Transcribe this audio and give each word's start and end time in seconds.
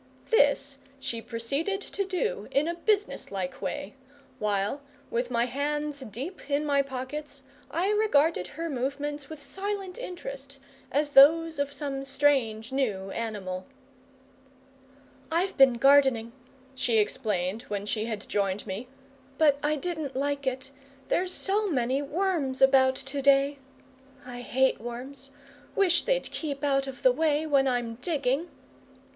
This 0.31 0.79
she 0.99 1.21
proceeded 1.21 1.79
to 1.79 2.03
do 2.03 2.47
in 2.49 2.67
a 2.67 2.73
businesslike 2.73 3.61
way, 3.61 3.93
while, 4.39 4.81
with 5.11 5.29
my 5.29 5.45
hands 5.45 5.99
deep 5.99 6.49
in 6.49 6.65
my 6.65 6.81
pockets, 6.81 7.43
I 7.69 7.91
regarded 7.91 8.47
her 8.47 8.67
movements 8.67 9.29
with 9.29 9.39
silent 9.39 9.99
interest, 9.99 10.57
as 10.91 11.11
those 11.11 11.59
of 11.59 11.71
some 11.71 12.03
strange 12.03 12.71
new 12.71 13.11
animal. 13.11 13.67
"I've 15.31 15.55
been 15.55 15.73
gardening," 15.73 16.31
she 16.73 16.97
explained, 16.97 17.61
when 17.67 17.85
she 17.85 18.05
had 18.05 18.27
joined 18.27 18.65
me, 18.65 18.87
"but 19.37 19.59
I 19.61 19.75
didn't 19.75 20.15
like 20.15 20.47
it. 20.47 20.71
There's 21.09 21.31
so 21.31 21.69
many 21.69 22.01
worms 22.01 22.59
about 22.59 22.95
to 22.95 23.21
day. 23.21 23.59
I 24.25 24.41
hate 24.41 24.81
worms. 24.81 25.29
Wish 25.75 26.05
they'd 26.05 26.31
keep 26.31 26.63
out 26.63 26.87
of 26.87 27.03
the 27.03 27.11
way 27.11 27.45
when 27.45 27.67
I'm 27.67 27.99
digging." 28.01 28.49